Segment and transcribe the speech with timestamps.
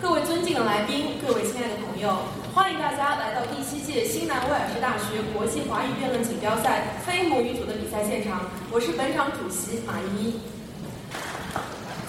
[0.00, 2.22] 各位尊敬的来宾，各位亲爱的朋友，
[2.54, 8.46] 欢迎大家来到第七届新南威尔士大学国际华语辩论锦标赛非母语组的比赛现场。
[8.70, 10.40] 我是本场主席马依依。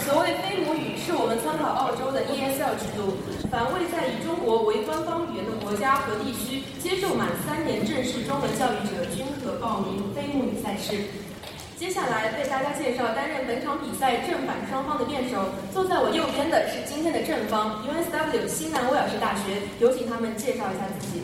[0.06, 3.18] 所谓非母语，是我们参考澳洲的 ESL 制度，
[3.50, 11.10] 凡未在以中国为官方语言的国家和地区接受满三年正式中文教育者，均可报名非母语赛事。
[11.80, 15.46] 接下来为大家介绍担任本场比赛正反双方的辩手。
[15.74, 21.24] 坐在我右边的是今天的正方 UNSW 西南威尔士大学，有请他们介绍一下自己。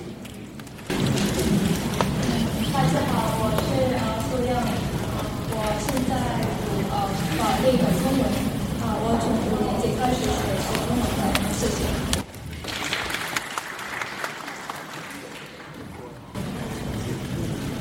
[2.72, 4.56] 大家好，我是呃苏亮，
[5.52, 6.16] 我现在
[6.64, 7.04] 读呃
[7.36, 8.24] 法律和中文，
[8.80, 11.20] 啊，我从五年级开始学习中文的，
[11.52, 11.84] 谢谢。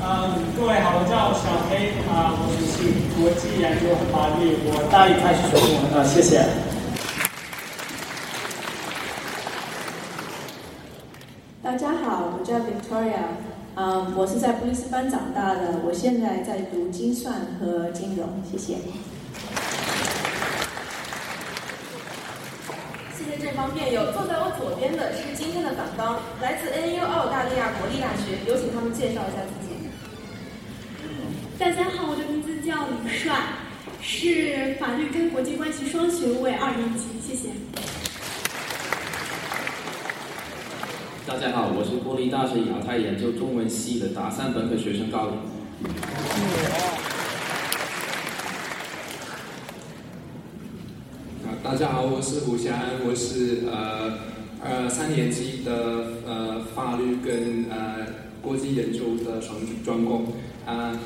[0.06, 2.88] 嗯，各位好，我叫小黑啊，我是
[3.20, 6.40] 国际研究和法律，我大一开始学中文的，谢谢。
[11.62, 13.36] 大家好，我叫 Victoria，
[13.76, 18.80] 嗯，我是在布里斯班长大的，我现在在读精算和金融，谢谢。
[23.12, 29.73] 谢谢正方辩友，坐在我左边的是今天的反方，来自 NU 澳大利亚国立大学，有请他们介绍一下自己。
[31.56, 33.32] 大家好，我的名字叫李帅，
[34.02, 37.50] 是法律跟国际关系双学位二年级，谢谢。
[41.24, 45.86] 大家好，我是国立大学亚太研究中文系的大三本科学生高宇。
[51.44, 52.74] 啊，大家好，我是胡翔，
[53.06, 54.18] 我是呃
[54.60, 55.72] 呃三年级的
[56.26, 58.06] 呃法律跟呃
[58.42, 60.26] 国际研究的专专攻
[60.66, 60.98] 啊。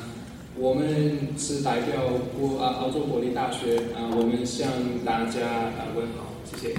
[0.61, 1.95] 我们是代表
[2.37, 4.67] 国啊澳洲国立大学啊，我们向
[5.05, 6.75] 大家啊问好，谢谢。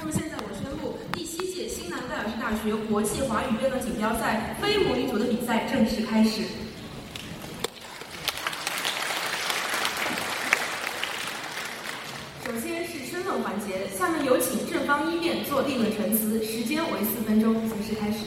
[0.00, 6.44] 那么现在我宣布，第七届新南威尔士大学国际华语辩论锦标赛非母语组的比赛正式开始。
[12.46, 18.24] 首先是申论环节，下面有请正方一辩做定论陈词，时间为四分钟，正式开始。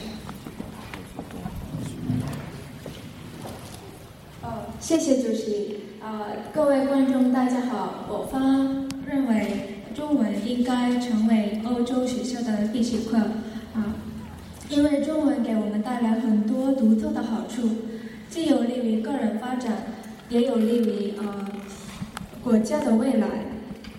[4.88, 5.80] 谢谢主席。
[6.00, 8.06] 呃，各位观众，大家好。
[8.08, 13.18] 我方认为中文应该成为欧洲学校的必修课
[13.74, 13.94] 啊，
[14.70, 17.68] 因为中文给我们带来很多独特的好处，
[18.30, 19.74] 既有利于个人发展，
[20.30, 21.46] 也有利于呃
[22.42, 23.28] 国家的未来。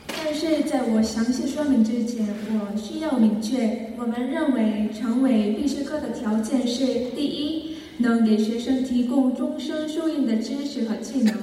[0.08, 7.59] 但是在我详细说明之前，我需要明确，我们认为成为必修课的条件是：第一。
[8.00, 11.34] 能给学生提供终身受用的知识和技能。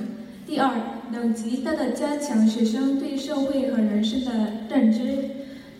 [0.46, 0.72] 第二，
[1.12, 5.30] 能极大的加强学生对社会和人生的认知。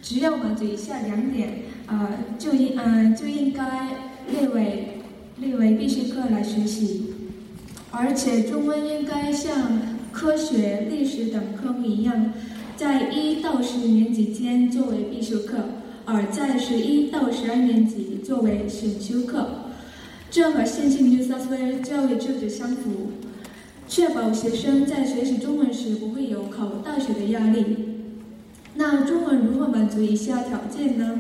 [0.03, 3.89] 只要满足以下两点，啊，就应嗯就应该
[4.31, 4.89] 列为
[5.39, 7.07] 列为必修课来学习。
[7.91, 9.81] 而且，中文应该像
[10.13, 12.33] 科学、历史等科目一样，
[12.77, 15.57] 在一到十年级间作为必修课，
[16.05, 19.49] 而在十一到十二年级作为选修课。
[20.37, 22.91] 这和现行 New South Wales 教育制度相符，
[23.89, 27.65] 确保学生在学习中文时不会有考大学的压力。
[28.75, 31.19] 那中文如何满足以下条件呢？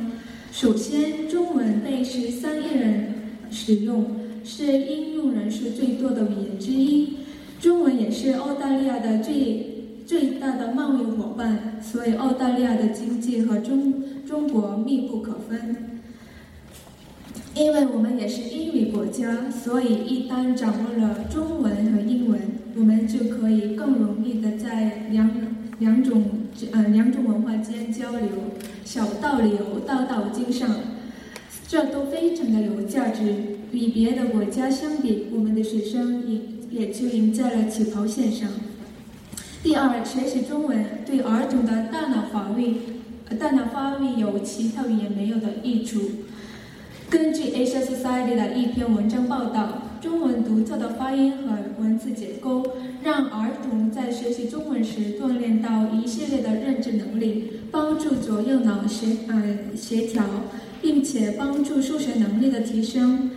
[0.52, 3.14] 首先，中文被十三亿人
[3.50, 4.04] 使用，
[4.44, 7.14] 是应用人数最多的语言之一。
[7.58, 13.94] 中文也是澳大利亚的最最大的贸易伙伴，所以澳大利亚的经济和中
[14.26, 15.95] 中国密不可分。
[17.56, 22.38] 因为我们也是英语国家，所以一旦掌握了中文和英文，
[22.76, 25.30] 我们就可以更容易的在两
[25.78, 26.22] 两种
[26.72, 28.28] 呃两种文化间交流，
[28.84, 30.68] 小道流大道经上，
[31.66, 33.56] 这都非常的有价值。
[33.72, 36.40] 与别的国家相比，我们的学生也
[36.70, 38.50] 也就赢在了起跑线上。
[39.62, 42.76] 第二，学习中文对儿童的大脑发育，
[43.30, 46.02] 呃大脑发育有其他语言没有的益处。
[47.08, 52.66] 根据 Asia Society 的一篇文章报道，中文独特的发音和文字结构，
[53.02, 60.24] 让儿童在学习中文时锻炼到一系列的认知能力，帮助左右脑协呃协调，
[60.82, 63.30] 并且帮助数学能力的提升。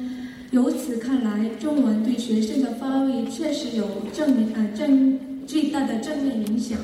[0.49, 6.79] 由此看来，中文对学生的发育确实有正面呃正巨大的正面影响。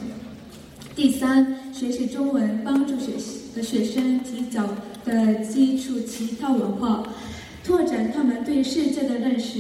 [0.96, 4.70] 第三，学习中文帮助学习的学生提早。
[5.06, 7.04] 的基础其他文化，
[7.64, 9.60] 拓展他们对世界的认识。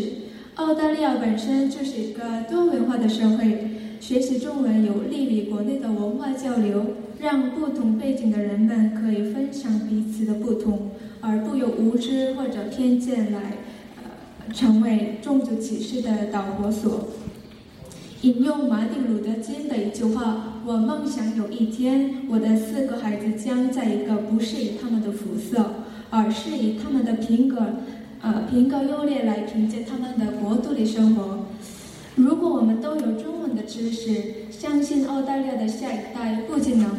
[0.55, 3.69] 澳大利亚本身就是一个多文化的社会，
[3.99, 6.85] 学习中文有利于国内的文化交流，
[7.19, 13.57] 让不同背景的人们可以分享彼此的不同，而不由无知或者偏见来，
[13.97, 17.09] 呃，成为种族歧视的导火索。
[18.21, 25.75] 引用马丁·路德·金的一句话：“我梦想有一天，我的四个孩子将在一个不是以他们的肤色，
[26.09, 27.61] 而是以他们的品格，
[28.21, 31.45] 呃，品格优劣来评价他们的国度里生活。”
[32.15, 36.89] 如果我们都有中文的知识，相信澳大利亚的下一代不仅能，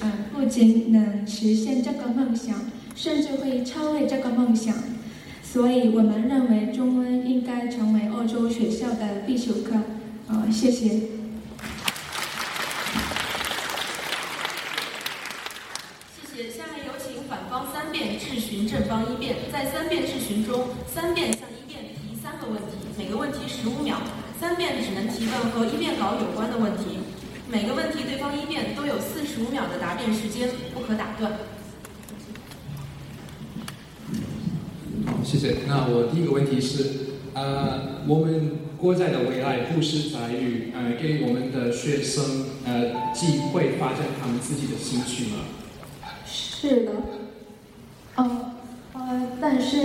[0.00, 2.54] 呃，不仅能实现这个梦想，
[2.94, 4.74] 甚至会超越这个梦想。
[5.42, 9.76] 所以我们认为中文应该成为澳洲学校的必修课。
[10.26, 10.88] 啊，谢谢。
[16.10, 16.50] 谢谢。
[16.50, 20.58] 下面有请反方三辩质询正方一辩，在三辩质询中，
[20.92, 23.98] 三遍向一辩提三个问题，每个问题十五秒。
[24.40, 26.98] 三遍只能提问和一辩稿有关的问题，
[27.48, 31.32] 每个问题对方一辩都有四十五秒的答辩时间，不可打断。
[35.06, 35.58] 好，谢谢。
[35.66, 36.84] 那我第一个问题是，
[37.32, 45.38] 呃，我们国家的未来不是在于呃给我们的学生呃机会发展他们自己的兴趣吗？
[46.26, 46.92] 是的，
[48.16, 48.52] 哦
[48.94, 49.76] 呃，但是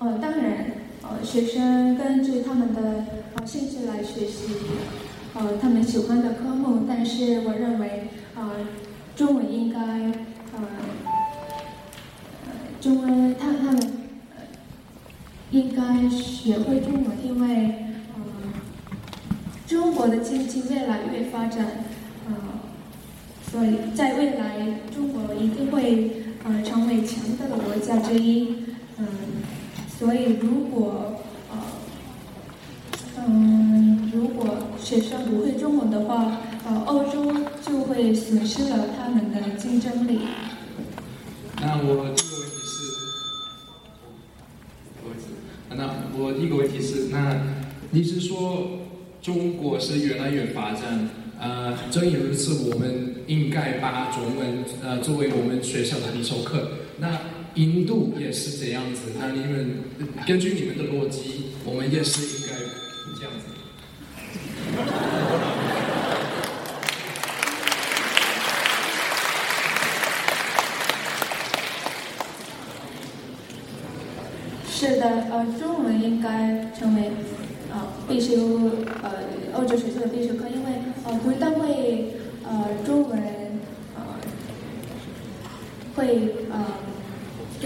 [0.00, 0.66] 呃，当然。
[1.02, 3.04] 呃，学生根据他们的
[3.34, 4.54] 呃兴趣来学习，
[5.34, 6.84] 呃，他们喜欢的科目。
[6.86, 8.50] 但是我认为，呃，
[9.16, 10.68] 中文应该，呃，
[12.82, 13.80] 中文他他们
[14.36, 14.42] 呃
[15.50, 18.20] 应该学会中文，因为，呃，
[19.66, 21.66] 中国的经济越来越发展，
[22.28, 22.34] 呃，
[23.50, 28.66] 所以在未来，中国一定会呃成为强大的国家之一，
[28.98, 29.06] 嗯。
[30.00, 31.20] 所以，如果
[31.50, 31.58] 呃，
[33.18, 40.20] 嗯，如果学生不会中文的话，呃，欧洲就会损失了他们的竞争力。
[41.60, 42.72] 那我第一个问题是，
[45.02, 45.26] 不好意思，
[45.76, 47.42] 那我第一个问题是，那
[47.90, 48.68] 你是说
[49.20, 51.10] 中国是越来越发展？
[51.38, 56.70] 呃，正因如此，我们应该把中文呃作为我们学校的必修课。
[57.00, 57.18] 那
[57.54, 59.82] 印度也是这样子，那你们
[60.24, 62.54] 根据你们的逻辑，我们也是应该
[63.18, 63.46] 这样子。
[74.70, 77.10] 是的，呃，中文应该成为
[77.72, 78.70] 呃必修
[79.02, 79.12] 呃
[79.54, 80.70] 欧洲学校的必修课，因为
[81.04, 82.14] 呃不但会
[82.44, 83.20] 呃中文
[83.96, 84.02] 呃
[85.96, 86.39] 会。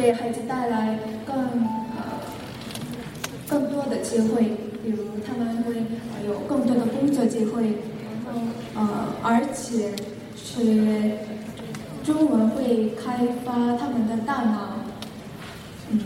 [0.05, 1.35] 给孩子带来更
[1.97, 2.21] 呃
[3.49, 4.43] 更多的机会，
[4.83, 5.77] 比如他们会
[6.27, 7.63] 有更多的工作机会，
[8.05, 8.39] 然后
[8.75, 9.95] 呃而且
[10.37, 11.21] 学
[12.05, 14.81] 中文会开发他们的大脑，
[15.89, 15.99] 嗯，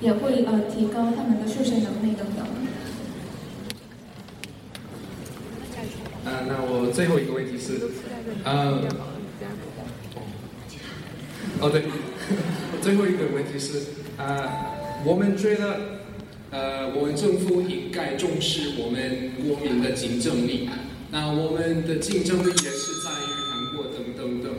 [0.00, 2.46] 也会呃提高他们的数学能力等等。
[6.24, 7.80] 呃，那我最后一个问题是，
[8.44, 8.80] 呃，
[11.60, 11.82] 哦对。
[12.82, 13.80] 最后一个问题是，
[14.18, 14.50] 呃，
[15.04, 15.78] 我们觉得，
[16.50, 20.68] 呃，我们政府应该重视我们国民的竞争力。
[21.12, 24.52] 那我们的竞争力也是在于韩国等等等。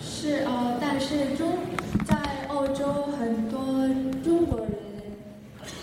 [0.00, 1.58] 是呃，但是中
[2.06, 2.16] 在
[2.48, 3.60] 欧洲很多
[4.24, 4.68] 中国人，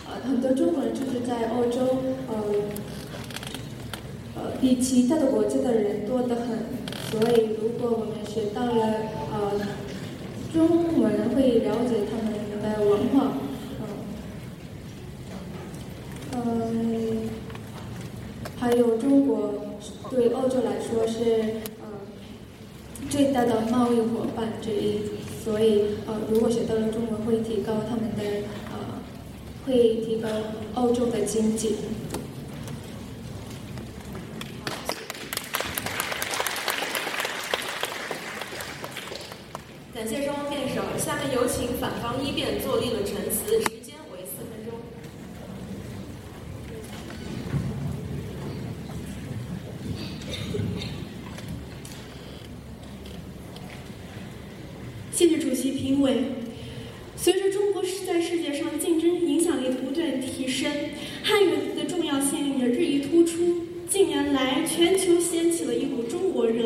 [0.08, 2.34] 呃，很多中国人就是在欧洲，呃。
[4.62, 6.60] 比其他的国家的人多得很，
[7.10, 8.94] 所以如果我们学到了
[9.32, 9.54] 呃
[10.52, 13.38] 中文，会了解他们的文化，
[16.34, 17.30] 嗯，
[18.58, 19.78] 还有中国
[20.12, 21.88] 对欧洲来说是呃
[23.10, 25.00] 最大的贸易伙伴之一，
[25.42, 28.24] 所以呃如果学到了中文，会提高他们的
[28.72, 29.00] 呃
[29.66, 30.28] 会提高
[30.74, 31.75] 澳洲的经济。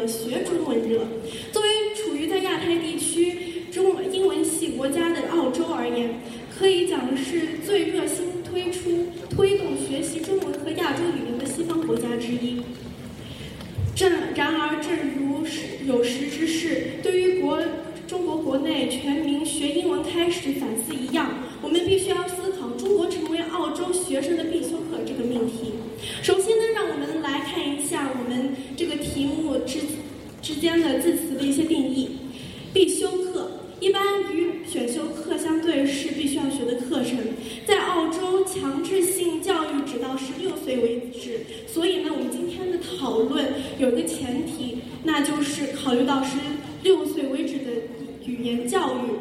[0.05, 0.99] 学中文热，
[1.51, 6.19] 作为处于在亚太地区中英文系言，
[6.57, 12.61] 可以讲是最热心推出推动学习中文和亚洲语言的西方国家之一。
[13.95, 15.45] 正然而，正如
[15.87, 17.61] 有识之士对于国
[18.07, 21.29] 中国国内全民学英文开始反思一样，
[21.61, 25.73] 我们必须要思考中国成为澳洲学生的必修课这个命题。
[26.21, 29.79] 首先呢，让我们来看一下我们这个题目之
[30.41, 32.17] 之间的字词的一些定义。
[32.73, 37.17] 必修课一般与选修课相对是必须要学的课程，
[37.65, 43.45] 在澳洲强制性教育直到十六岁为止，所以呢，我们今天的讨论
[43.79, 46.37] 有一个前提，那就是考虑到十
[46.83, 47.71] 六岁为止的
[48.25, 49.11] 语言教育，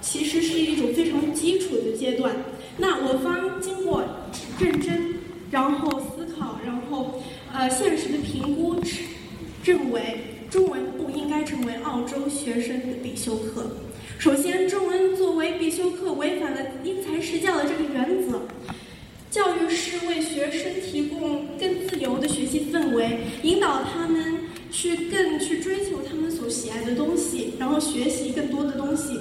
[0.00, 2.34] 其实是一种非常基础的阶段。
[2.76, 4.04] 那我方经过
[4.58, 5.14] 认真，
[5.50, 8.76] 然后思考，然后呃现实的评估，
[9.64, 10.18] 认为。
[10.48, 13.66] 中文不应该成为澳洲学生的必修课。
[14.16, 18.40] 首先，中文作为必修课，违反了因材施教的这个原则。
[19.36, 24.38] 教育是为学生提供更自由的学习氛围，引导他们
[24.72, 29.12] 去更去追求他们所喜爱的东西，然后学习更多的东西，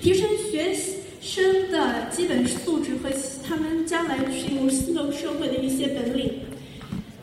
[0.00, 0.72] 提升学
[1.20, 3.10] 生的基本素质和
[3.42, 6.34] 他们将来进入新的社会的一些本领。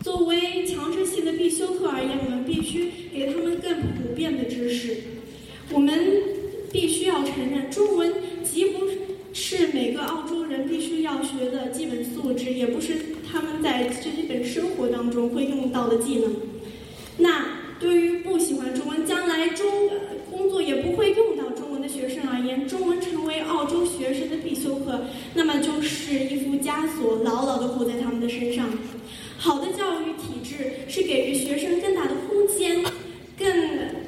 [0.04, 4.98] 作为强制性的必修课而言，我们必须给他们更普遍的知识。
[5.72, 5.98] 我们
[6.70, 8.80] 必须要承认，中文极不
[9.34, 12.96] 是每个澳洲人必须要学的基本素质，也不是
[13.32, 16.34] 他们在基本生活当中会用到的技能。
[17.18, 17.46] 那
[17.80, 19.66] 对于不喜欢中文，将来中
[20.30, 25.02] 工作也不会用到中文的学生而言，中文成为澳洲学生的必修课，
[25.34, 28.70] 那么就是一副枷锁，牢牢地扣在他们的身上。
[29.38, 32.84] 好的教育体制是给予学生更大的空间，
[33.38, 33.48] 更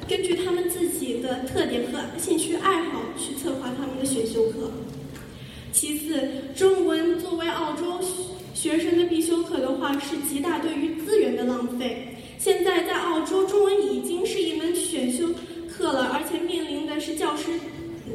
[0.08, 4.70] 根据他们自己的特点和兴趣爱好去策划他们的选修课。
[5.84, 6.18] 其次，
[6.56, 8.00] 中文作为澳洲
[8.54, 12.08] 学生的必修课的话，是极大对于资源的浪费。
[12.38, 15.28] 现在在澳洲，中文已经是一门选修
[15.68, 17.50] 课了，而且面临的是教师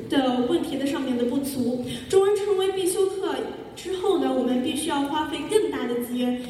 [0.09, 1.85] 的问题的上面的不足。
[2.09, 3.35] 中文成为必修课
[3.75, 6.41] 之后呢，我们必须要花费更大的资源。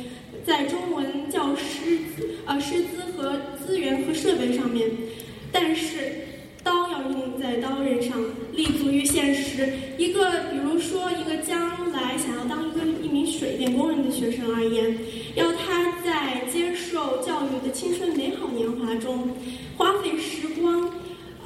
[0.45, 1.99] 在中文教师
[2.45, 4.89] 呃师资和资源和设备上面，
[5.51, 6.13] 但是
[7.39, 8.17] 在刀刃上，
[8.53, 9.69] 立足于现实。
[9.98, 14.98] 一个比如说一个将来想要当一个一名水电工人的学生而言，
[15.36, 19.29] 要他在接受教育的青春美好年华中，
[19.77, 20.91] 花费时光，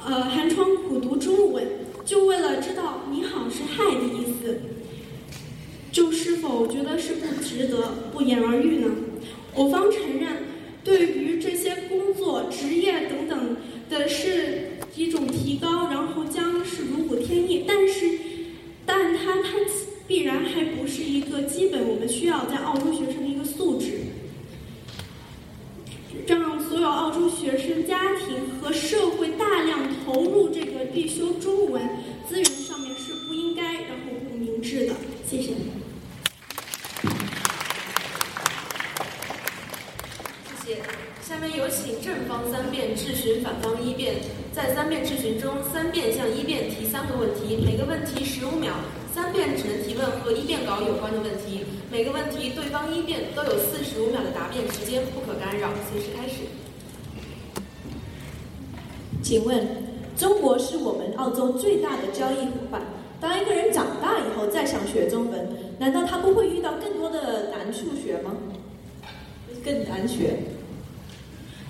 [0.04, 1.64] 呃寒窗苦读中文，
[2.04, 4.58] 就为了知道你好是嗨的意思。
[5.92, 8.88] 就是否觉得是不值得、不言而喻呢？
[9.54, 10.42] 我方承认，
[10.82, 13.56] 对于这些工作、职业等等
[13.88, 17.64] 的是一种提高，然后将是如虎添翼。
[17.66, 18.18] 但是，
[18.86, 19.50] 但它它
[20.06, 24.00] 必然还不是一个基本我们需要在澳洲学生的一个素质。
[26.26, 31.82] 让所有澳洲学生、家庭和社会大量投入这个必修中文
[32.28, 34.94] 资源上面是不应该，然后不明智的。
[35.28, 35.52] 谢谢。
[41.26, 44.14] 下面有请正方三辩质询反方一辩，
[44.54, 48.72] 在三遍质询中，三遍向一辩提三个问题，每个问题十五秒，
[49.12, 56.44] 三辩只能提问和一辩稿有关的问题，每个问题对方一辩都有四十五秒的答辩时间，不可干扰，随时开始。
[59.24, 59.66] 请问，
[60.16, 62.80] 中国是我们澳洲最大的交易伙伴，
[63.20, 65.48] 当一个人长大以后再想学中文，
[65.80, 68.36] 难道他不会遇到更多的难处学吗？
[69.64, 70.38] 更难学。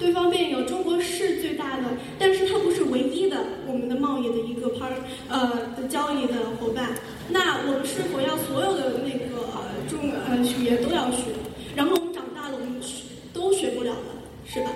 [0.04, 1.84] 对方辩友，中国是最大的，
[2.18, 4.92] 但是它不是唯一的我们的贸易的一个 part
[5.30, 6.90] 呃的交易的伙伴。
[7.30, 9.48] 那我们是否要所有的那个
[9.88, 11.28] 中呃语言都要学？
[11.74, 13.96] 然后我们长大了，我们学都学不了了，
[14.44, 14.70] 是吧？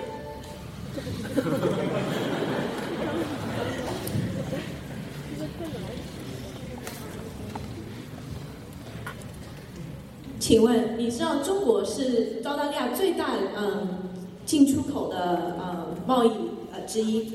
[10.39, 14.08] 请问，你知道中国是澳大利亚最大嗯？
[14.49, 16.31] 进出口的呃贸易
[16.73, 17.33] 呃之一，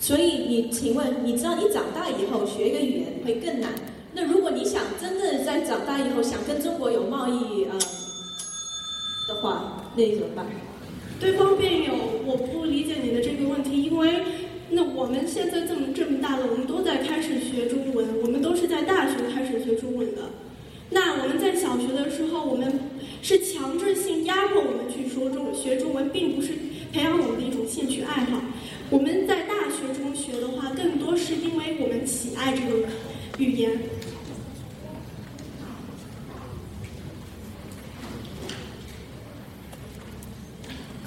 [0.00, 3.70] 所以你请问你知道你长大以后学一个语言会更难？
[4.14, 7.78] 那如果你想真的在长大以后想跟中国有贸易呃
[9.28, 10.46] 的话，那怎么办？
[11.20, 11.92] 对方辩友，
[12.24, 14.22] 我不理解你的这个问题，因为
[14.70, 20.22] 那我们现在这么这么大了，我们都在开始学中文，我们都是在大学开始学中文的。
[20.88, 22.80] 那我们在小学的时候，我们
[23.20, 24.83] 是强制性压迫我们
[25.14, 26.52] 说中学中文并不是
[26.92, 28.40] 培养我们的一种兴趣爱好。
[28.90, 32.88] 我们在大学中学的话，更多是因为我们喜爱这个
[33.38, 33.78] 语言。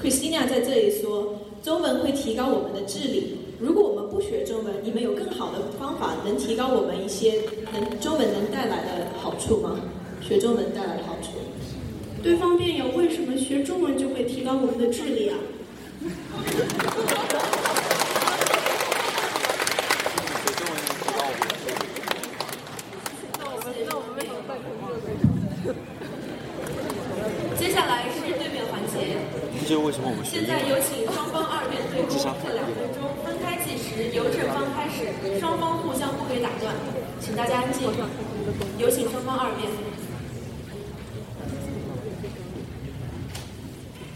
[0.02, 3.36] Christina 在这里说，中文会提高我们的智力。
[3.60, 7.42] 如果我们不学中文，你们有更好的方法能提高我们一些
[7.74, 9.80] 能中文能带来的好处吗？
[10.22, 11.37] 学中文带来的好处？
[12.24, 15.38] 对方辩友，为什么学中文就会提高我们的智力啊？
[27.57, 29.17] 接下来是对面环节。
[29.67, 32.07] 就为什么我们学现在有请双方二辩对攻
[32.43, 36.74] 各两分钟，分开计时，由正方开始，双方互相不可以打断，
[37.19, 37.88] 请大家安静。
[38.77, 39.69] 有请双方二辩。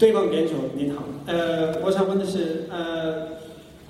[0.02, 3.38] 对方辩手你好，呃，我想问的是，呃，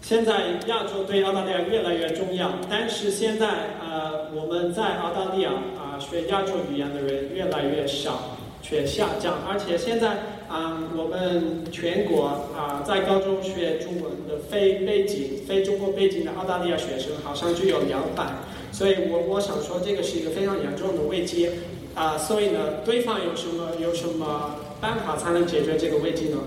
[0.02, 3.49] 现在亚洲对澳大利亚越来越重要，但是现在
[3.81, 10.19] 呃我们在澳大利亚啊、学亚洲语言的人越来越少，却下降，而且现在
[10.50, 18.26] 啊、我们全国啊、在高中学中文的非背景、非中国背景的澳大利亚学生好像只有两百，
[18.71, 21.49] 所以我我想说这个是一个非常严重的危机
[21.95, 26.39] 啊、所以呢，对方有什么有什么办法才能解决这个危机呢？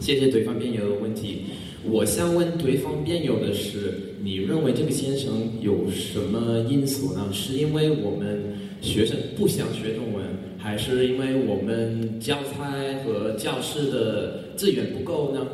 [0.00, 1.42] 谢谢对方辩友的问题。
[1.84, 5.30] 我想问对方辩友的是，你认为这个先生
[5.60, 7.28] 有什么因素呢？
[7.30, 8.42] 是因为我们
[8.80, 10.24] 学生不想学中文，
[10.56, 15.46] 还是因为我们教材和教室的资源不够呢？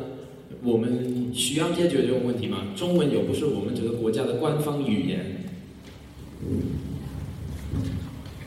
[0.63, 2.59] 我们需要解决这种问题吗？
[2.77, 5.19] 中文又不是我们这个国家的官方语言。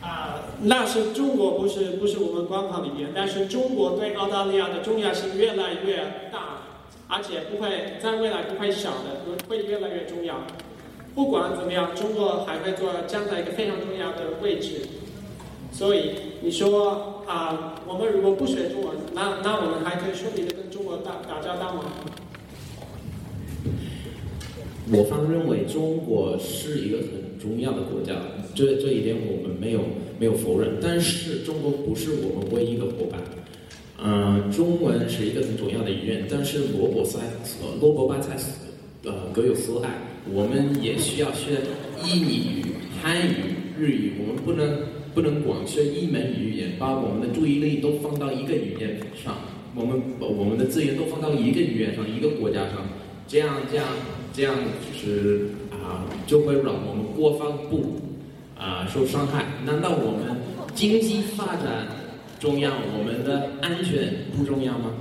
[0.08, 5.98] 啊、那是中国不是不是我们官方里面，但是中国对澳大利亚的重要性越来越
[6.32, 6.64] 大，
[7.08, 10.36] 而且不会在未来不会小的，会越来越重要。
[11.14, 14.88] 不管怎么样，中国还会做站在一个非常重要的位置。
[15.70, 21.84] 所以你说啊、我们如果不学中文，那那我们还可以顺利的跟中国打打交道吗？
[24.92, 28.14] 我方认为中国是一个很重要的国家，
[28.54, 29.80] 这这一点我们没有
[30.18, 30.76] 没有否认。
[30.80, 33.20] 但是中国不是我们唯一的伙伴。
[34.00, 37.18] 嗯、中文是一个很重要的语言，但是萝卜菜
[37.60, 38.36] 呃萝卜白菜
[39.02, 39.90] 呃各有所爱，
[40.32, 41.58] 我们也需要学
[42.06, 42.64] 印尼语、
[43.02, 43.34] 汉语、
[43.76, 44.82] 日语，我们不能
[45.14, 49.34] 不能光学一门语言，把我们的注意力都放到一个语言上，
[49.74, 52.86] 我们把我们的资源都放到一个语言上、一个国家上，
[53.26, 53.84] 这样这样
[54.38, 57.96] 这样就是啊、就会让我们国防部
[58.56, 59.44] 啊、受伤害。
[59.64, 60.36] 难道我们
[60.76, 61.88] 经济发展
[62.38, 64.92] 重要，我们的安全不重要吗？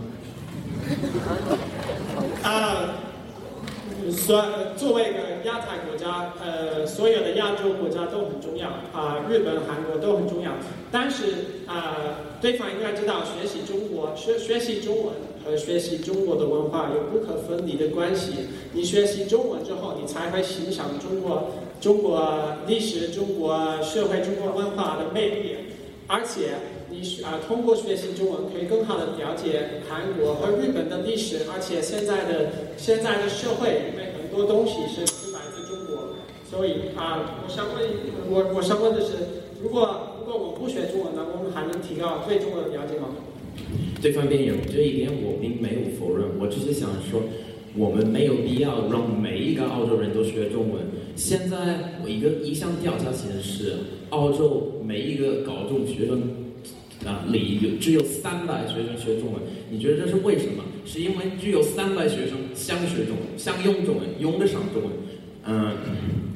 [2.41, 2.97] 啊，
[4.09, 4.43] 所
[4.75, 10.51] 作为一个亚太国家，呃，所有的亚洲国家都很重要啊、日本、韩国都很重要。
[10.91, 11.25] 但是
[11.67, 11.95] 啊、
[12.41, 15.13] 对方应该知道，学习中国、学学习中文
[15.47, 18.33] 和学习中国的文化有不可分离的关系。
[18.73, 25.55] 你学习中文之后，你才会欣赏中国、中国历史、中国社会、中国文化的魅力，
[26.07, 26.51] 而且。
[26.89, 35.01] 你啊、通过学习中文可以更好的了解韩国和日本的历史，而且现在的现在的社会里面很多东西是
[35.33, 36.15] 来自中国，
[36.49, 37.83] 所以啊、我想问
[38.31, 43.09] 我我想问的是，如果如果我不学中文呢，我们还能提高对中国的了解吗？
[44.01, 47.23] 对方辩友这一点我并没有否认，我只是想说，
[47.75, 50.83] 我们没有必要让每一个澳洲人都学中文。
[51.15, 53.73] 现在我一个一项调查显示，
[54.11, 56.21] 澳洲每一个高中学生
[57.05, 60.63] 啊里有只有三百学生学中文，你觉得这是为什么？
[60.85, 64.91] 是因为只有三百学生想学中文，想用中文，用得上中文。
[65.45, 65.75] 嗯，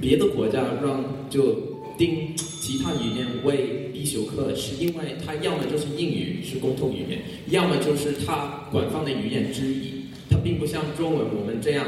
[0.01, 1.55] 别的国家让就
[1.97, 10.05] 定其他语言为必修课，是因为它要么就是英语是共同语言，要么就是它官方的语言之一。
[10.29, 11.83] 它并不像中文我们这样，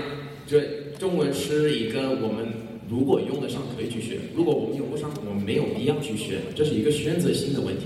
[0.47, 0.61] 这
[0.97, 2.51] 中文是一个我们
[2.89, 7.85] 如果用得上可以去学，如果我们用不上，我们没有必要去学，这是一个选择性的问题。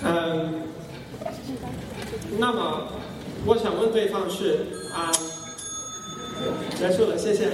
[0.00, 0.62] 嗯，
[2.38, 2.88] 那么
[3.44, 4.60] 我想问对方是
[4.94, 5.10] 啊、
[6.78, 7.48] 结束了，谢谢。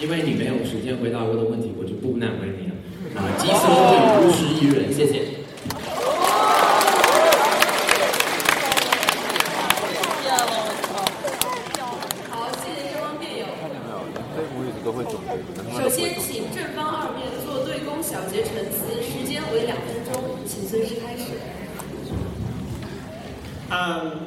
[0.00, 2.74] 因为你没有时间回答我的问题，我就不难为你了。
[3.50, 3.66] 啊，己所
[4.20, 4.92] 不是艺人。
[4.92, 5.24] 谢谢。
[12.30, 13.46] 好，谢谢正方辩友。
[14.36, 15.28] 非母语者都会准备。
[15.80, 16.92] 首先，请正方
[18.30, 21.24] 学陈词，时间为两分钟，请随时开始。
[23.70, 24.26] 嗯，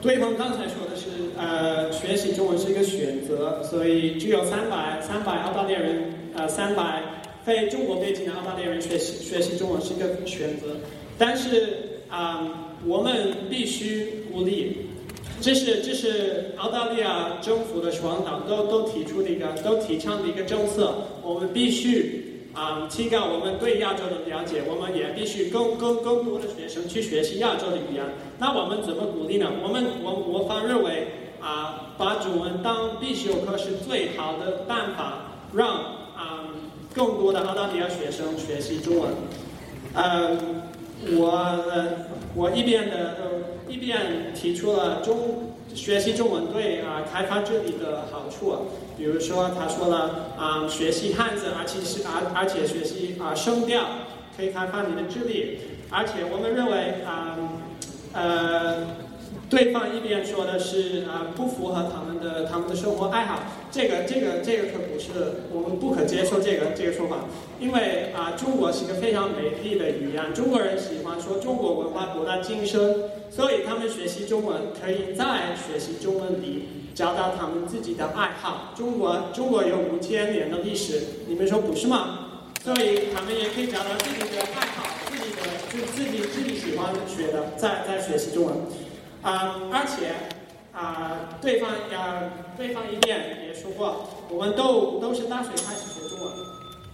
[0.00, 7.02] 对方刚才说的是，呃，学习中文是一个选择，所以只有三百三百澳大利亚人，呃，三百
[7.44, 8.80] 非中国背景的澳大利亚人
[9.34, 10.76] 学习中文是一个选择，
[11.18, 14.86] 但是啊、我们必须鼓励。
[15.40, 28.04] 这是这是澳大利亚政府的双党都都提出的一个都提倡的一个政策，我们必须啊、提高我们对亚洲的了解，我们也必须更更更多的学生去学习亚洲的语言。
[28.38, 29.50] 那我们怎么鼓励呢？
[29.60, 31.08] 我们我我方认为
[31.40, 36.03] 啊、把中文当必修课是最好的办法，让、
[36.94, 39.10] 更多的澳大利亚学生学习中文。
[39.94, 40.36] 呃，
[41.16, 41.88] 我呃
[42.34, 43.24] 我一边的呃
[43.68, 53.82] 一边提出了中学习中文对啊、开发智力的好处，比如说他说了啊、学习汉字，而且是而而且学习啊、声调
[54.36, 55.58] 可以开发你的智力，
[55.90, 57.36] 而且我们认为啊。
[59.54, 63.38] 对方一边说的是啊、不符合他们的他们的生活爱好，
[63.70, 67.18] 这个这个这个可不是我们不可接受这个这个说法，
[67.60, 78.72] 因为啊、中国是一个非常美丽的语言，中国人喜欢说中国文化博大精深，所以他们学习中文可以在学习中文里找到他们自己的爱好。
[78.76, 82.18] 中国中国有五千年的历史，你们说不是吗？
[82.64, 88.54] 所以他们也可以找到自己的爱好，自己的就自己自己喜欢学的，在在学习中文。
[89.24, 90.12] 啊、而且
[90.72, 92.22] 啊、对方呀、
[92.58, 96.30] 对方一遍也说过，我们都都是大学开始学中文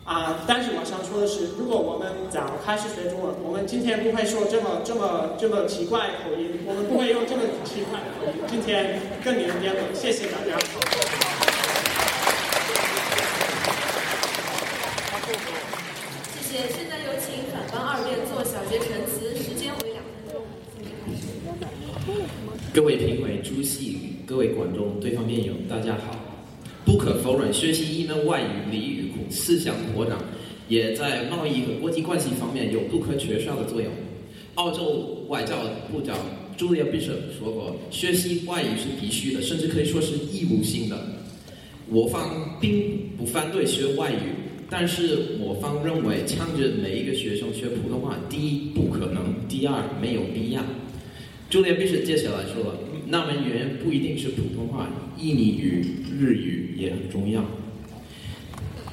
[0.04, 8.32] 啊、但是我想说的是，如果我们早开始学中文，我们今天不会说这么这么这么奇怪的口音，我们不会用这么奇怪的口音。
[8.46, 10.58] 今天跟你们辩论，谢谢大家。
[16.34, 16.68] 谢谢。
[16.74, 20.42] 现在有请反方二辩做小学陈词，时间为两分钟，
[20.74, 21.26] 请开始。
[22.80, 26.16] 各位评委、主席、各位观众、对方辩友，大家好。
[26.82, 30.18] 不可否认，学习一门外语利于思想扩张，
[30.66, 33.92] 也在贸易和国际关系方面有不可缺少的作用。
[34.54, 35.56] 澳洲外交
[35.92, 36.16] 部长
[36.56, 40.96] 朱利亚·比什说过，学习外语是必须的，甚至可以说是义务性的。
[41.90, 44.32] 我方并不反对学外语，
[44.70, 50.62] 但是我方认为强制每一个学生学普通话，第一不可能，第二没有必要。
[51.50, 55.84] 朱利亚·比什接下来说了，那门语言不一定是普通话，印尼语、
[56.16, 57.44] 日语也很重要。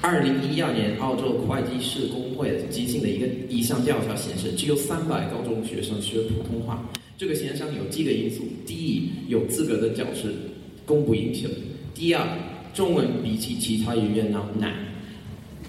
[0.02, 6.84] 二零一二年，澳洲会计师工会进行的一个一项调查显示，只有三百高中学生学普通话。
[7.15, 10.34] 这个现象有几个因素：第一，有资格的教师
[10.84, 11.48] 供不应求；
[11.93, 12.28] 第二，
[12.74, 14.72] 中文比起其他语言难难；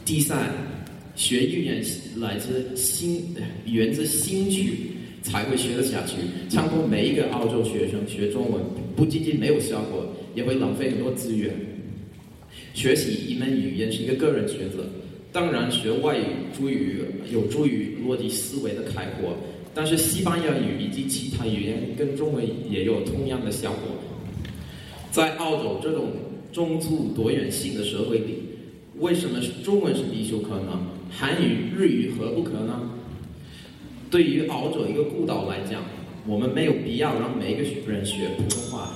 [0.06, 0.50] 第三，
[1.14, 1.84] 学语言
[2.16, 3.22] 来自兴
[3.66, 6.16] 源自兴趣，才会学得下去。
[6.48, 8.62] 强迫每一个澳洲学生学中文，
[8.96, 11.54] 不仅仅没有效果，也会浪费很多资源。
[12.74, 14.86] 学习一门语言是一个个人选择，
[15.32, 16.24] 当然学外语
[16.56, 17.00] 助于
[17.32, 19.36] 有助于逻辑思维的开阔，
[19.74, 23.80] 但是西班牙语以及其他语言跟中文也有同样的效果。
[25.10, 26.12] 在澳洲这种
[26.52, 28.38] 种族多元性的社会里，
[28.98, 30.78] 为什么中文是必修课呢？
[31.10, 32.90] 韩语、日语何不可呢？
[34.10, 35.82] 对于澳洲一个孤岛来讲，
[36.26, 38.90] 我们没有必要让每一个学人学普通话。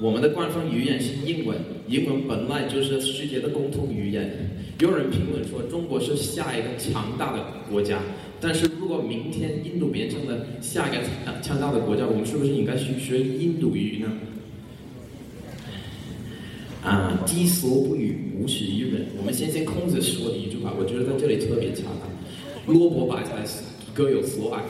[0.00, 4.30] 我们的官方语言是英文，英文本来就是世界的共同语言。
[4.78, 8.00] 有人评论说中国是下一个强大的国家，
[8.40, 14.12] 但是如果明天印度变成了下一个强强大的国家，我们是不是应该去学印度语呢？
[16.84, 19.06] 啊，己所不欲，勿施于人。
[19.18, 23.44] 我们先先孔子说的一句话，我觉得在这里特别恰当：萝卜白菜
[23.98, 24.62] 各有所爱。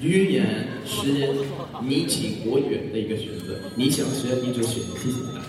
[0.00, 0.46] 语言
[0.86, 1.34] 是
[1.82, 5.42] 你情我远的一个选择，你想学你就学，谢谢大家。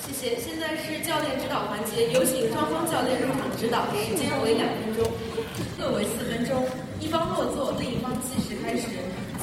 [0.00, 0.40] 谢谢。
[0.40, 5.04] 现在是教练指导环节，有请双方教练入场指导，时间为两分钟，
[5.78, 6.64] 各为四分钟。
[7.00, 8.86] 一方落座，另一方计时开始。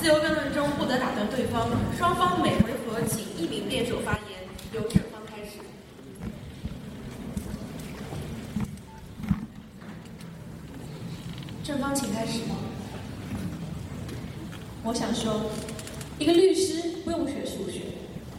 [0.02, 5.62] 自由辩论中不得打断对方，双方每回合请一名辩手发言，由正方开始。
[11.64, 12.40] 正方，请开始。
[14.84, 15.44] 我想说，
[16.18, 17.82] 一个律师不用学数学，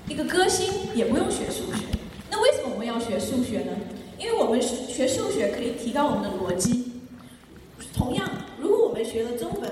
[0.08, 1.85] 一个歌星也不用学数学。
[2.28, 3.72] 那为什么我们要学数学呢？
[4.18, 6.90] 因为我们学数学可以提高我们的逻辑。
[7.94, 9.70] 同样，如果我们学了中文，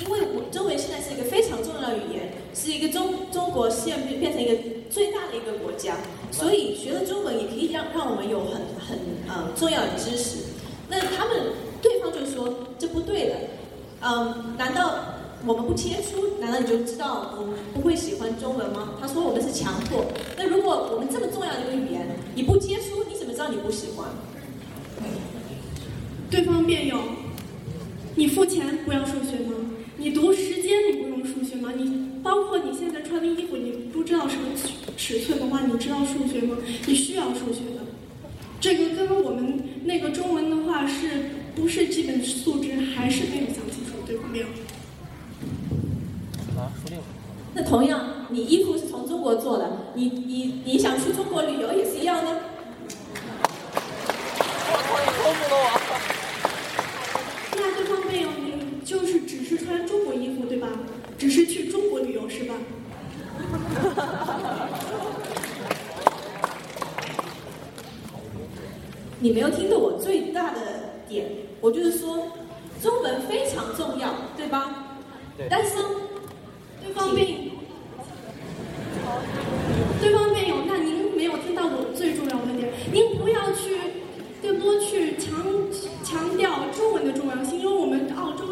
[0.00, 4.54] 因为我中文现在是一个非常重要的语言，是一个中中国现变变成一个
[4.90, 5.96] 最大的一个国家，
[6.30, 10.38] 所以学了中文也可以让让我们有很很呃重要知识。
[10.88, 13.34] 那他们对方就说这不对的，
[14.02, 14.94] 嗯，难道
[15.46, 18.94] 我们不接触，难道你就知道我们不会喜欢中文吗？
[19.00, 20.04] 他说我们是强迫。
[20.36, 24.08] 那如果我们这么重要的一个语言，你不接触，你怎么知道你不喜欢？
[26.30, 26.98] 对方辩友，
[28.14, 29.54] 你付钱不要数学吗？
[29.96, 31.72] 你读时间你不用数学吗？
[31.76, 34.48] 你包括你现在穿的衣服，你不知道什么
[34.96, 36.56] 尺寸的话，你知道数学吗？
[36.86, 37.82] 你需要数学的。
[38.60, 43.92] 这个跟我们那个中文的话，是不是基本素质还是没有讲清楚？
[44.06, 44.50] 对方辩友。
[47.54, 52.40] 那同样，你衣服是从中国做的，你你你想去中国旅游也是一样的。
[57.56, 60.68] 那对方辩友，你就是只是穿中国衣服对吧？
[61.18, 62.54] 只是去中国旅游是吧？
[69.22, 70.58] 你没有听懂我最大的
[71.08, 71.24] 点，
[71.60, 72.26] 我就是说，
[72.82, 74.98] 中文非常重要，对吧？
[75.38, 75.46] 对。
[75.48, 75.76] 但是，
[76.82, 77.28] 对方辩，
[80.00, 83.78] 对方辩友，那您没有听到我最重要的点，您不要去
[84.42, 85.32] 更多去强
[86.02, 88.46] 强调中文的重要性，因为我们澳洲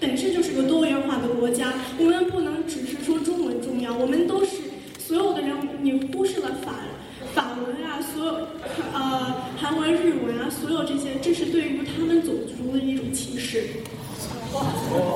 [0.00, 4.56] 本身就是个多元化的国家，我们不能只是说中文重要，我们都是
[4.98, 6.72] 所有的人，你忽视了法
[7.36, 8.32] 法文啊，所有
[8.94, 13.64] 呃韩文、日文啊，所有这些，这是对于他们种族的一种歧视。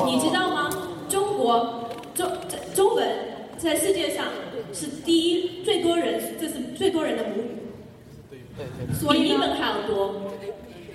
[0.04, 0.68] 你知道吗？
[1.08, 2.30] 中国中
[2.74, 3.08] 中文
[3.56, 4.26] 在世界上
[4.74, 10.30] 是第一，最多人，这是最多人的母语，所以比你们还要多。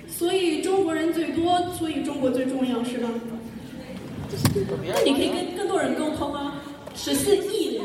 [0.06, 3.10] 所以中国人最多，所以中国最重要，是吧？
[4.86, 6.62] 那你可以跟更多人沟通啊，
[6.94, 7.84] 十四亿人。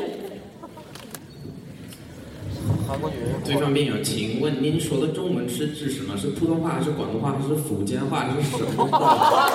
[2.92, 3.40] 韩国女人。
[3.42, 6.14] 对方辩友，请问您说的中文是指什么？
[6.14, 9.48] 是普通话还是广东话还是福建话还是什么话？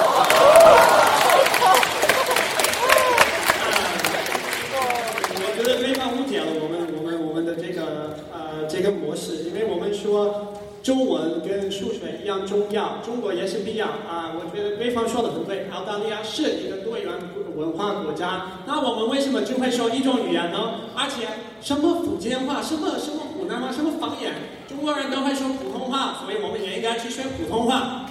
[5.39, 14.33] 我觉得对方误解了我们我们我们的这个呃这个模式，因为我们说中文跟数学一样重要，中国也是必要啊。
[14.33, 17.13] 我觉得对方说的很对，澳大利亚是一个多元
[17.55, 20.81] 文化国家，那我们为什么只会说一种语言呢？
[20.95, 21.27] 而且
[21.61, 24.33] 什么福建话，什么什么湖南话，什么方言，
[24.67, 28.05] 中国人都会说普通话，所以我们也应该去学普通话。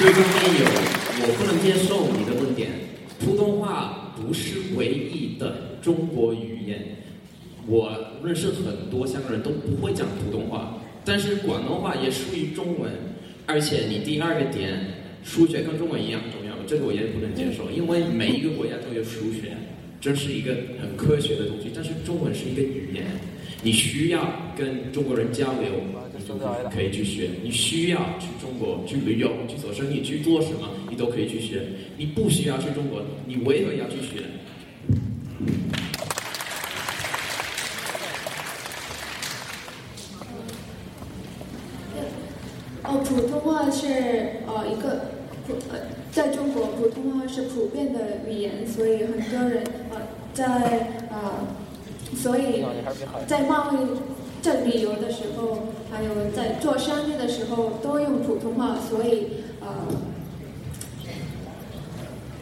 [0.00, 0.66] 对方辩友，
[1.22, 2.70] 我不能接受你的论点。
[3.20, 6.84] 普通话不是唯一的中国语言，
[7.68, 12.90] 我认识很多香港人都不会讲普通话，但是广东话也属于中文。
[13.46, 14.76] 而且你第二个点，
[15.22, 19.56] 数学跟中文一样重要，这个我也不能接受，因为每一个国家都有数学，
[20.00, 21.70] 这是一个很科学的东西。
[21.74, 23.04] 但是中文是一个语言，
[23.62, 25.70] 你需要跟中国人交流，
[26.16, 26.36] 你就
[26.70, 27.28] 可以去学。
[27.42, 31.62] 你需要去中国去旅游、去做生意、去做什么，你都可以去学。
[31.98, 34.24] 你不需要去中国，你为何要去学？
[42.82, 43.86] 哦，普通话是
[44.46, 45.12] 呃一个
[45.46, 45.78] 普呃，
[46.10, 49.62] 在中国普通话是普遍的语言，所以很多人
[50.34, 51.46] 在呃，
[52.16, 52.64] 所以
[53.26, 53.76] 在贸易
[54.42, 59.28] 在旅游的时候，还有在做生意的时候都用普通话，所以
[59.60, 59.68] 呃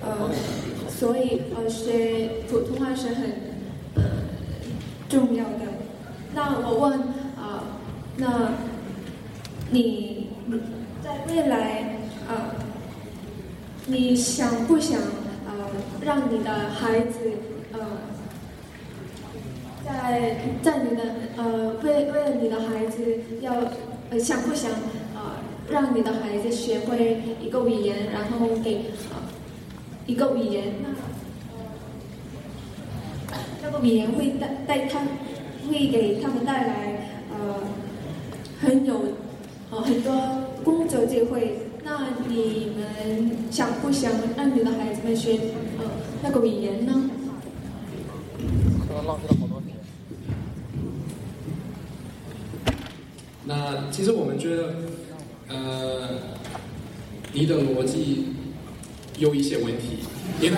[0.03, 0.31] 呃，
[0.89, 3.33] 所以呃学普通话是很
[5.09, 5.67] 重要的。
[6.35, 7.01] 那我问
[7.37, 7.65] 啊、
[8.17, 8.53] 那
[9.71, 10.61] 你你
[11.03, 11.97] 在未来
[12.29, 12.55] 呃，
[13.87, 15.01] 你想不想
[15.47, 15.71] 呃
[16.03, 17.19] 让你的孩子，
[19.89, 21.03] 在在你的
[21.37, 23.55] 呃为为了你的孩子要
[24.11, 24.71] 呃想不想
[25.15, 29.17] 呃让你的孩子学会一个语言，然后给呃
[30.07, 30.75] 一个语言，
[33.63, 35.01] 那个语言会带带他
[35.69, 37.61] 会给他们带来呃
[38.61, 39.03] 很有
[39.71, 40.13] 呃很多
[40.65, 41.65] 工作机会。
[41.85, 45.39] 那你们想不想让你的孩子们学
[45.79, 45.85] 呃
[46.23, 47.11] 那个语言呢？
[48.87, 49.77] 可能浪费了好多年。
[53.91, 54.75] 其实我们觉得，
[55.49, 56.09] 呃，
[57.33, 58.27] 你的逻辑
[59.19, 59.99] 有一些问题，
[60.41, 60.57] 因为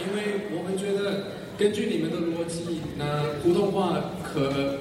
[0.00, 0.22] 因为
[0.56, 1.24] 我们觉得
[1.58, 4.78] 根据你们的逻辑，那普通话可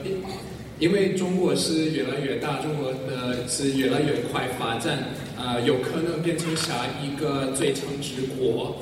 [0.80, 8.78] 因为中国是越来越大，中国的是越来越快发展，啊、有可能变成下一个最强之国。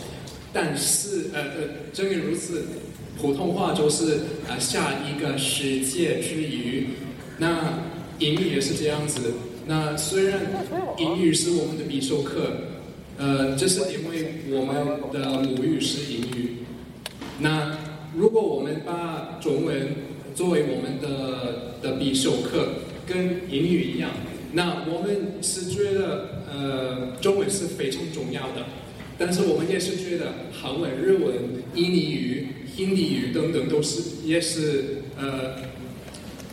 [0.54, 1.48] 但是呃呃，
[1.94, 2.64] 正因如此，
[3.22, 6.90] 普通话就是呃下一个世界之语。
[7.38, 7.80] 那
[8.20, 9.34] 英语也是这样子。
[9.66, 10.42] 那虽然
[10.98, 12.52] 英语是我们的必修课，
[13.18, 14.76] 呃，这是因为我们
[15.12, 16.58] 的母语是英语。
[17.40, 17.78] 那
[18.16, 19.96] 如果我们把中文
[20.36, 22.68] 作为我们的的必修课，
[23.08, 24.10] 跟英语一样，
[24.54, 28.66] 那我们是觉得呃中文是非常重要的，
[29.18, 31.36] 但是我们也是觉得韩文、日文、
[31.76, 35.56] 印尼语、印尼语等等都是也是呃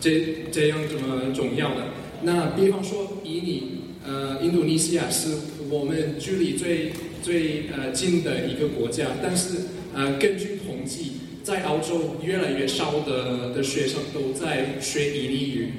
[0.07, 1.87] 这这样这么重要的。
[2.23, 3.62] 那比方说印尼
[4.07, 5.31] 呃印度尼西亚是
[5.69, 6.92] 我们距离最
[7.25, 9.57] 最呃近的一个国家，但是
[9.92, 15.73] 呃根据统计，在澳洲越来越少的的学生都在学印尼语。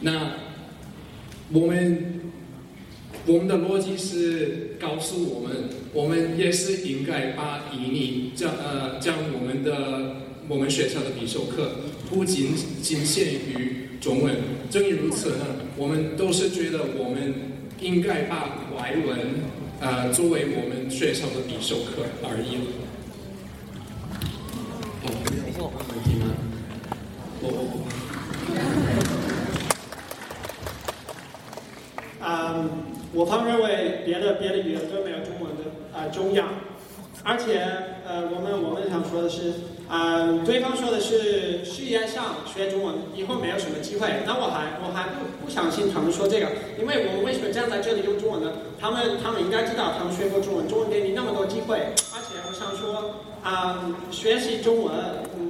[0.00, 0.32] 那
[1.52, 2.20] 我们
[3.26, 10.16] 我们的逻辑是告诉我们，我们也是应该把印尼将呃将我们的
[10.48, 11.76] 我们学校的必修课
[12.10, 14.36] 不仅仅限于中文。
[14.70, 15.44] 正因如此呢，
[15.76, 17.34] 我们都是觉得我们
[17.80, 19.18] 应该把外文
[19.80, 22.58] 呃作为我们学校的必修课而已。
[25.04, 25.06] 哦，
[25.56, 26.26] 有问题吗？
[27.40, 27.84] 我。
[32.20, 32.68] 嗯，
[33.14, 35.64] 我方认为别的别的语言都没有中文的
[35.96, 36.44] 啊、重要，
[37.22, 37.62] 而且
[38.06, 39.54] 呃，我们我们想说的是，
[39.88, 46.46] 啊、对方说的是事业上学中文以后没有什么机会，那我还我还不不相信他们说这个，
[46.78, 48.52] 因为我们为什么站在这里用中文呢？
[48.78, 51.78] 他们他们应该知道，他们学过中文，中文给你那么多机会，
[52.12, 54.94] 而且我想说，啊、学习中文，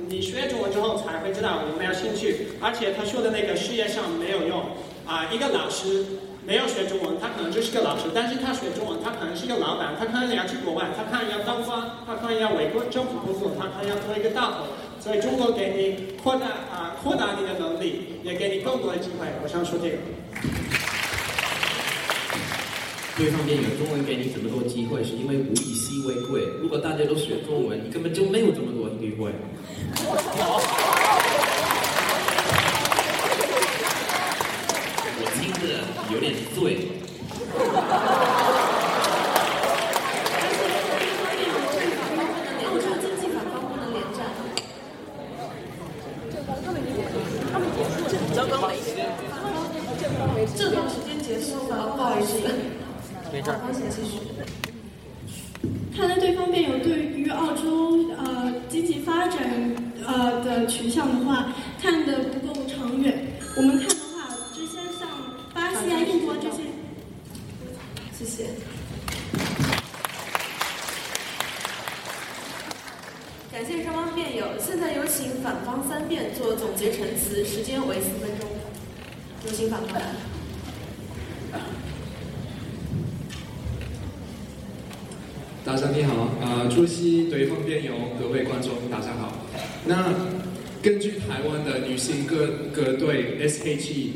[0.09, 4.63] 你学中文之后才会知道有没有兴趣，而且他说的那个事业上没有用，
[5.05, 6.07] 啊、一个老师。
[6.49, 14.65] 没有学中文，他可能就是个老师，但是他学中文，他可能是一个老板，他可能要去国外，他可能要当官，他可能要为国政府工作，他可能要做一个大头。
[14.99, 19.29] 所以中国给你扩大啊、扩大你的能力，也给你更多的机会。
[19.45, 19.99] 我想说这个。
[23.19, 26.49] 对方辩友，中文给你这么多机会，是因为物以稀为贵。
[26.63, 29.31] 如果大家都学中文，你根本就没有这么多机会。
[35.21, 35.83] 我听着
[36.15, 36.87] 有点醉。
[42.65, 44.17] 澳洲经济反方不能连战。
[50.57, 52.31] 这段时间结束了，不好意思。
[53.31, 54.21] 没事儿好，请继续。
[55.95, 63.37] 看来对方辩友对于澳洲呃经济发展呃的取向的话，看得不够长远。
[63.55, 65.07] 我们看的话，这些像
[65.53, 66.63] 巴西啊、印度啊这些，
[68.19, 68.47] 谢谢。
[73.53, 78.49] 感谢双方辩友，现在有请反方三辩做总结陈词，时间为四分钟。
[79.49, 79.99] 有请反方。
[85.65, 89.33] 大家你好，呃，主席、对方辩友、各位观众，大家好。
[89.87, 90.13] 那
[90.83, 94.13] 根据台湾的女性歌歌队 S.H.E，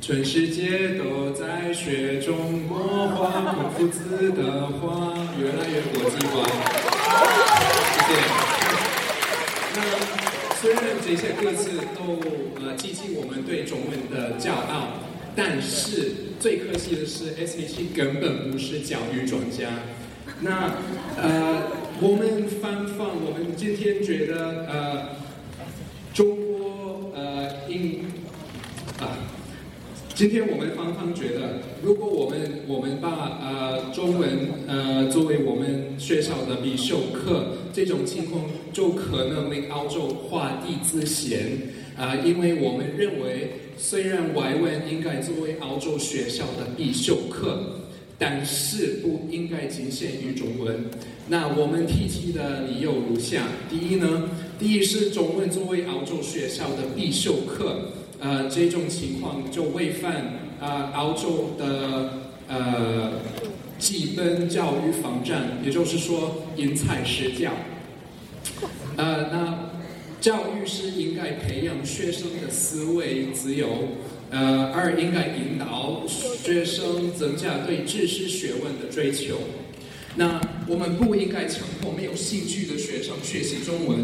[0.00, 6.44] 全世界都在学中国话，孔夫子的话越来越国际化。
[7.92, 8.20] 谢谢。
[9.76, 10.05] 那
[10.66, 12.18] 虽然这些歌词都
[12.60, 14.94] 呃激起我们对中文的骄傲，
[15.36, 19.68] 但是最可惜的是 S.H.E 根本不是教育专家。
[20.40, 20.74] 那
[21.16, 25.08] 呃，我们翻放，我们今天觉得呃，
[30.16, 34.30] 今天我们方方觉得，如果我们我们把呃中文
[34.66, 41.42] 呃作为我们学校的必修课，这种情况就可能令澳洲画地自限
[41.98, 47.82] 啊、因为我们认为，虽然外文应该作为澳洲学校的必修课。
[48.18, 50.86] 但是不应该仅限于中文。
[51.28, 60.24] 那我们提起的理由如下：第一呢，第一是中文作为澳洲学校的必修课，呃，这种情况就违反
[60.60, 63.12] 呃澳洲的呃
[63.78, 67.52] 基本教育方针，也就是说因材施教。
[68.96, 69.70] 呃，那
[70.20, 73.88] 教育是应该培养学生的思维自由。
[74.28, 79.36] 呃，二应该引导学生增加对知识学问的追求。
[80.16, 83.98] 那我们不应该强迫没有兴趣的学生学习中文，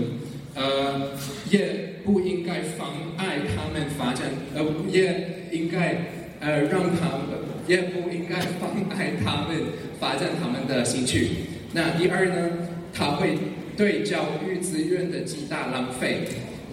[0.54, 1.10] 呃，
[1.50, 5.96] 也不应该妨碍他们发展，呃，也应该
[6.40, 9.56] 呃让他们，也不应该妨碍他们
[9.98, 11.28] 发展他们的兴趣。
[11.72, 12.50] 那第二呢，
[12.92, 13.38] 它会
[13.76, 16.20] 对教育资源的极大浪费。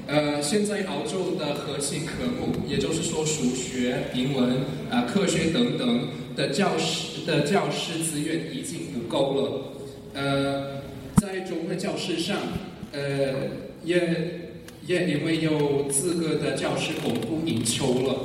[0.07, 4.57] 呃，现在澳洲的核心科目，也就是说数学、英文、
[4.89, 9.73] 啊科学等等的教师的教师资源已经不够了。
[10.15, 10.81] 呃，
[11.17, 12.37] 在中文教室上，
[12.91, 13.33] 呃，
[13.83, 14.51] 也
[14.87, 18.15] 也因为有资格的教师供不应求了。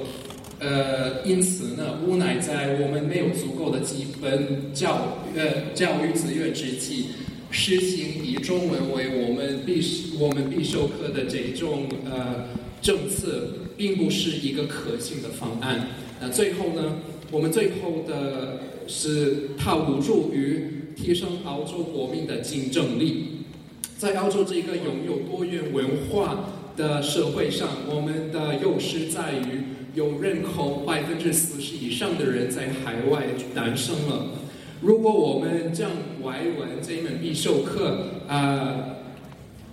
[0.61, 7.07] 呃，因此呢，无奈在我们没有足够的基本教呃教育资源之际，
[7.51, 9.83] 实行以中文为我们必
[10.19, 12.49] 我们必修课的这种呃
[12.81, 15.89] 政策，并不是一个可行的方案。
[16.21, 16.97] 那最后呢，
[17.31, 23.34] 我们最后的是它无助于提升澳洲国民的竞争力。
[24.05, 29.63] 在澳洲这个拥有多元文化的社会上，我们的优势在于
[29.95, 33.23] 有人口百分之四十以上的人在海外
[33.55, 34.27] 诞生了。
[34.83, 35.91] 如果我们将
[36.23, 38.97] 外文这一门必修课啊，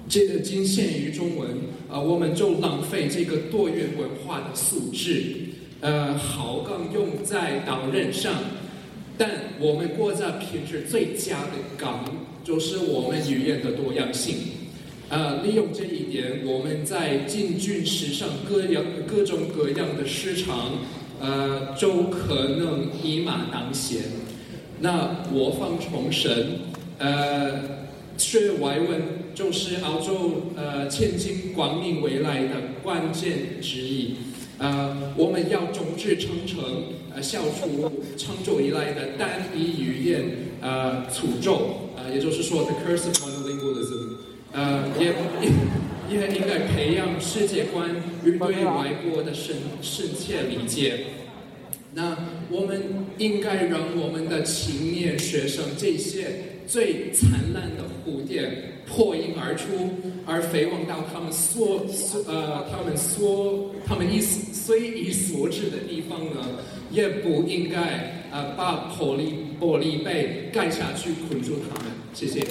[0.07, 1.49] 这个仅限于中文
[1.89, 5.35] 啊，我们就浪费这个多元文化的素质，
[5.81, 8.33] 呃，好钢用在刀刃上。
[9.17, 12.05] 但我们国家品质最佳的港
[12.43, 14.35] 就是我们语言的多样性。
[15.09, 20.71] 呃，利用这一点，我们在进军时尚各样各种各样的市场，
[21.19, 24.01] 呃，就可能一马当先。
[24.79, 26.61] 那我方重申，
[26.97, 27.61] 呃，
[28.17, 29.01] 学外文
[29.35, 34.15] 就是澳洲呃前进光明未来的关键之一。
[34.59, 36.63] 呃，我们要众志成城，
[37.13, 40.23] 呃，消除长久以来的单一语言
[40.61, 44.15] 呃诅咒，呃，也就是说，the curse of monolingualism，
[44.53, 45.51] 呃，也也
[46.09, 47.89] 也应该培养世界观
[48.23, 51.05] 与对外国的深深切理解。
[51.93, 52.17] 那
[52.49, 52.81] 我们
[53.17, 56.27] 应该让我们的青年学生这些
[56.65, 59.67] 最灿烂的蝴蝶破蛹而出，
[60.25, 64.21] 而飞往到他们所所呃他们所他们意
[64.63, 66.59] 随意所指的地方呢，
[66.91, 71.91] 也不应该呃把玻璃玻璃杯盖下去捆住他们。
[72.13, 72.41] 谢谢。
[72.41, 72.45] 谢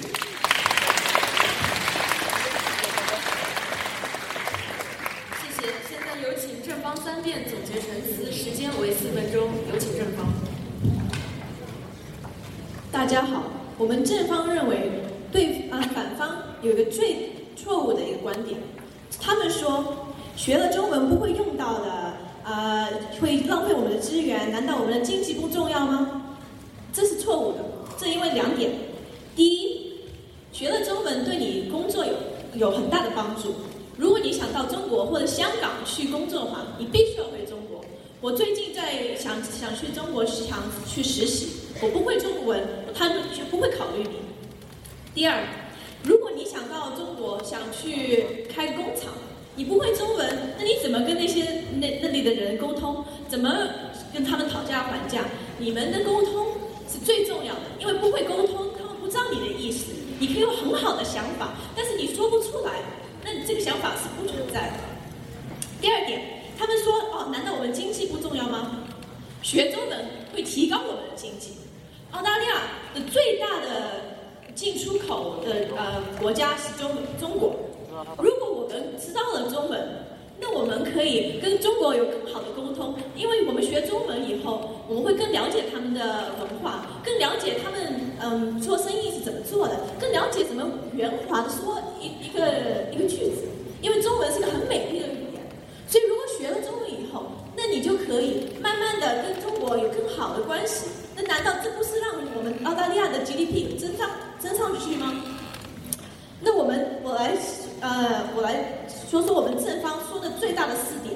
[5.54, 5.68] 谢。
[5.88, 9.48] 现在有请正方三辩总结陈词，时间为四分钟。
[9.72, 10.26] 有请正方。
[12.90, 13.44] 大家好，
[13.78, 14.90] 我们正方认为
[15.30, 18.58] 对啊、反方有一个最错误的一个观点，
[19.20, 22.88] 他们说学了中文不会用到的，呃，
[23.20, 26.22] 会浪费我们的资源，难道我们的经济不重要吗？
[26.90, 27.58] 这是错误的，
[27.98, 28.72] 这因为两点，
[29.36, 29.92] 第一，
[30.50, 32.14] 学了中文对你工作有
[32.54, 33.54] 有很大的帮助。
[33.98, 37.84] 如果你想到中国或者香港去工作的话，你必须要会中国。
[38.22, 40.58] 我最近在想想去中国想
[40.88, 41.50] 去实习，
[41.82, 44.16] 我不会中文，他们就不会考虑你。
[45.14, 45.44] 第二，
[46.02, 49.12] 如果你想到中国想去开工厂，
[49.56, 53.04] 你不会中文，那你怎么跟那些那那里的人沟通？
[53.28, 53.50] 怎么
[54.12, 55.24] 跟他们讨价还价？
[55.58, 56.46] 你们的沟通
[56.90, 59.92] 是最重要的，因为不会沟通，他们不知道你的意思。
[60.18, 62.72] 你可以有很好的想法，但是你说不出来，
[63.24, 64.74] 那你这个想法是不存在的。
[65.80, 68.84] 第二点，他们说哦，难道我们经济不重要吗？
[69.42, 69.98] 学中文
[70.34, 71.52] 会提高我们的经济。
[72.10, 72.62] 澳大利亚
[72.94, 77.69] 的最大的进出口的呃国家是中中国。
[78.18, 79.80] 如果我们知道了中文，
[80.38, 86.00] 那我们可以跟中国有更好的沟通，因为我们学中文以后，我们会更了解他们的
[86.38, 87.80] 文化，更了解他们
[88.22, 90.64] 嗯做生意是怎么做的，更了解怎么
[90.94, 92.46] 圆滑的说一一个
[92.92, 93.42] 一个句子。
[93.82, 95.42] 因为中文是个很美丽的语言，
[95.88, 97.24] 所以如果学了中文以后，
[97.56, 100.86] 那你就可以慢慢的跟中国有更好的关系。
[101.16, 105.12] 那难道这不是让我们澳大利亚的 GDP 增上增上去吗？
[106.42, 107.36] 那我们我来
[107.80, 111.14] 呃我来说说我们正方说的最大的四点。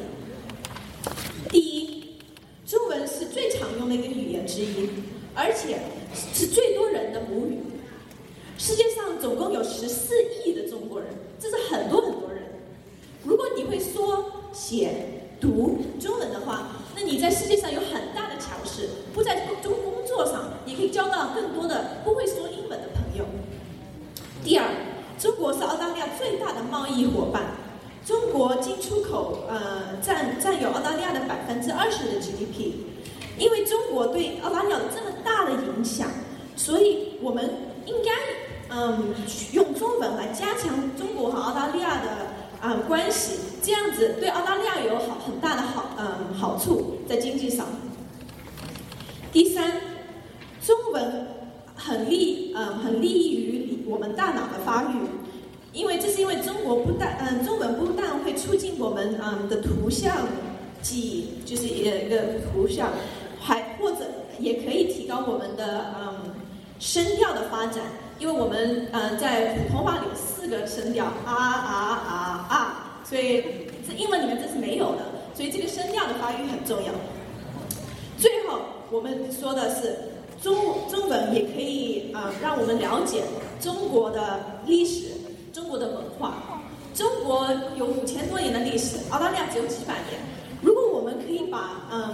[1.50, 2.16] 第一，
[2.66, 4.90] 中文是最常用的一个语言之一，
[5.34, 5.78] 而且
[6.14, 7.58] 是最多人的母语。
[8.58, 10.14] 世界上总共有十四
[10.44, 11.08] 亿的中国人，
[11.40, 12.42] 这是很多很多人。
[13.24, 14.90] 如果你会说、写、
[15.40, 18.88] 读中文的话，那你在世界上有很大的强势。
[19.12, 23.24] 不在中工作上，你可以交到更多的不会说英文的朋友。
[24.44, 24.68] 第二，
[25.24, 27.44] 中国是澳大利亚最大的贸易伙伴，
[28.04, 32.72] 中国进出口呃占占有澳大利亚的百分之二十的 GDP。
[33.38, 36.10] 因为中国对澳大利亚有这么大的影响，
[36.56, 37.48] 所以我们
[37.86, 38.12] 应该
[38.68, 39.14] 嗯
[39.52, 42.10] 用中文来加强中国和澳大利亚的
[42.60, 47.64] 啊、关系，这样子对澳大利亚有好很大的好嗯好处在经济上。
[49.32, 49.80] 第三，
[50.62, 51.28] 中文
[51.74, 54.96] 很利嗯很利于我们大脑的发育。
[55.72, 60.18] 因为这是因为中国不但嗯中文不但会促进我们嗯的图像
[60.80, 62.90] 记忆，就是一个一个图像，
[63.40, 64.06] 还或者
[64.38, 66.32] 也可以提高我们的嗯
[66.78, 67.82] 声调的发展。
[68.20, 71.74] 因为我们呃在普通话里有四个声调啊啊
[72.06, 73.42] 啊啊，所以
[73.84, 75.00] 这英文里面这是没有的，
[75.34, 76.92] 所以这个声调的发育很重要。
[78.16, 78.60] 最后
[78.92, 79.98] 我们说的是
[80.44, 80.54] 中
[80.90, 83.22] 中文也可以啊、让我们了解
[83.62, 85.06] 中国的历史、
[85.54, 86.34] 中国的文化。
[86.94, 90.20] 中国有五千多年的历史，澳大利亚只有几百年。
[90.60, 92.12] 如果我们可以把嗯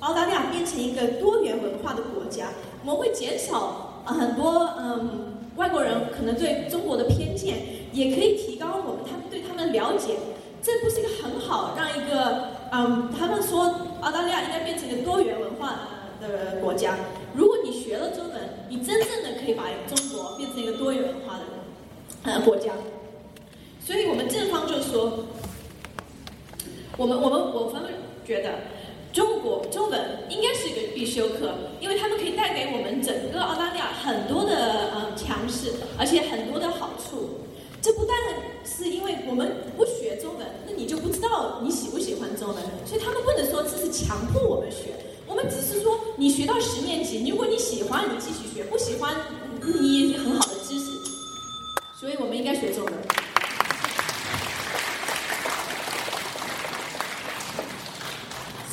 [0.00, 2.46] 澳大利亚变成一个多元文化的国家，
[2.80, 7.58] 我们会减少很多嗯外国人可能对中国的偏见，
[7.92, 10.16] 也可以提高我们他们对他们的了解。
[10.62, 15.76] 这不是一个很好让一个嗯他们说澳大利亚应该变成一个多元文化
[16.20, 16.96] 的国家。
[17.34, 18.36] 如果你学了中文，
[18.68, 21.44] 你真正的可以把中国变成一个多元化的
[22.24, 22.72] 呃国家。
[23.84, 25.24] 所以我们正方就说，
[26.96, 27.82] 我们我们我们
[28.24, 28.50] 觉得
[29.12, 37.40] 中国中文应该是一个必修课，因为他们可以带给我们整个澳大利亚很多的呃强势，而且很多的好处。
[37.80, 38.16] 这不但
[38.64, 44.92] 是因为我们不学中文，那你就不知道你喜不喜欢中文，所以他们不能说这是强迫我们学。
[45.28, 45.57] 我们只，
[46.20, 49.14] 你学到十年级，如果你喜欢，你继续学；不喜欢，
[49.62, 50.86] 你也很好的知识。
[51.96, 52.92] 所以我们应该学中文。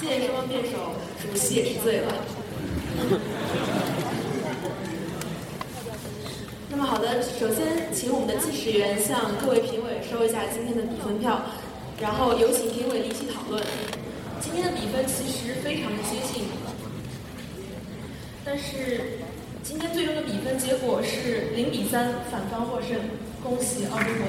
[0.01, 2.11] 谢谢双方辩手，主席也是醉了。
[6.71, 11.45] 那么好的，首先请我们的计时员向各位评委收一下今天的比分票，
[12.01, 13.63] 然后有请评委一起讨论。
[14.41, 16.43] 今天的比分其实非常的接近，
[18.47, 19.19] 但是
[19.63, 22.95] 今天最终的比分结果是零比三，反方获胜，
[23.41, 24.27] 恭喜澳洲国。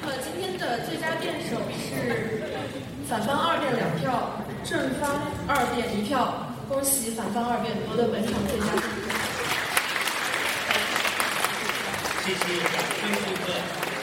[0.00, 2.44] 那么今天的最佳辩手是
[3.08, 5.10] 反方二辩两票，正方
[5.48, 8.66] 二辩一票，恭喜反方二辩夺得本场最佳。
[12.22, 13.99] 谢谢，感谢顾客。